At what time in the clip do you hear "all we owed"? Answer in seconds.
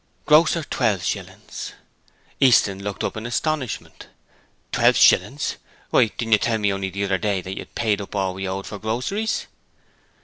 8.15-8.65